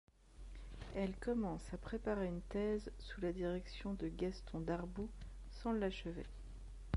Elle 0.95 1.13
commence 1.17 1.71
à 1.71 1.77
préparer 1.77 2.25
une 2.25 2.41
thèse 2.49 2.91
sous 2.97 3.21
la 3.21 3.31
direction 3.31 3.93
de 3.93 4.07
Gaston 4.07 4.61
Darboux 4.61 5.11
sans 5.51 5.73
l'achever. 5.73 6.25